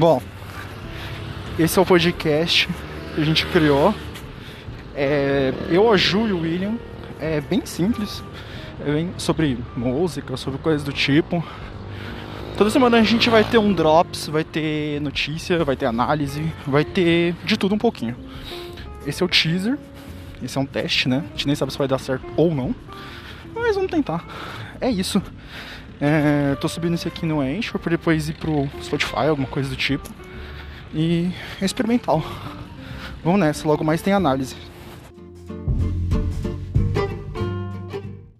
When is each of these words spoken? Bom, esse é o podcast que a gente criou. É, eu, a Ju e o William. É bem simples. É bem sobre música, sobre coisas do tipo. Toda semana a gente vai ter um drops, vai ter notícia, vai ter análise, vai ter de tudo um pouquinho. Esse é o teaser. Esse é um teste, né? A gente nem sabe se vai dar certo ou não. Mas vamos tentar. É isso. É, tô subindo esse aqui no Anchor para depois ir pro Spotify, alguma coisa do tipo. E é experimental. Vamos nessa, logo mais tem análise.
Bom, 0.00 0.22
esse 1.58 1.78
é 1.78 1.82
o 1.82 1.84
podcast 1.84 2.66
que 3.14 3.20
a 3.20 3.24
gente 3.24 3.44
criou. 3.48 3.94
É, 4.94 5.52
eu, 5.68 5.92
a 5.92 5.96
Ju 5.98 6.26
e 6.26 6.32
o 6.32 6.40
William. 6.40 6.76
É 7.20 7.38
bem 7.42 7.66
simples. 7.66 8.24
É 8.80 8.90
bem 8.90 9.10
sobre 9.18 9.58
música, 9.76 10.38
sobre 10.38 10.58
coisas 10.58 10.82
do 10.82 10.90
tipo. 10.90 11.44
Toda 12.56 12.70
semana 12.70 12.96
a 12.96 13.02
gente 13.02 13.28
vai 13.28 13.44
ter 13.44 13.58
um 13.58 13.74
drops, 13.74 14.28
vai 14.28 14.42
ter 14.42 15.02
notícia, 15.02 15.62
vai 15.66 15.76
ter 15.76 15.84
análise, 15.84 16.50
vai 16.66 16.82
ter 16.82 17.34
de 17.44 17.58
tudo 17.58 17.74
um 17.74 17.78
pouquinho. 17.78 18.16
Esse 19.06 19.22
é 19.22 19.26
o 19.26 19.28
teaser. 19.28 19.78
Esse 20.42 20.56
é 20.56 20.60
um 20.62 20.66
teste, 20.66 21.10
né? 21.10 21.24
A 21.26 21.30
gente 21.32 21.46
nem 21.46 21.54
sabe 21.54 21.72
se 21.72 21.78
vai 21.78 21.86
dar 21.86 21.98
certo 21.98 22.24
ou 22.38 22.54
não. 22.54 22.74
Mas 23.54 23.76
vamos 23.76 23.90
tentar. 23.90 24.24
É 24.80 24.90
isso. 24.90 25.22
É, 26.00 26.54
tô 26.54 26.66
subindo 26.66 26.94
esse 26.94 27.06
aqui 27.06 27.26
no 27.26 27.40
Anchor 27.40 27.78
para 27.78 27.90
depois 27.90 28.28
ir 28.28 28.34
pro 28.34 28.68
Spotify, 28.82 29.26
alguma 29.28 29.46
coisa 29.46 29.68
do 29.68 29.76
tipo. 29.76 30.08
E 30.94 31.30
é 31.60 31.64
experimental. 31.64 32.24
Vamos 33.22 33.40
nessa, 33.40 33.68
logo 33.68 33.84
mais 33.84 34.00
tem 34.00 34.12
análise. 34.12 34.56